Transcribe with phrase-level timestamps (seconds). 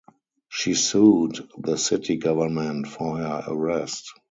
[0.49, 4.11] She sued the city government for her arrest.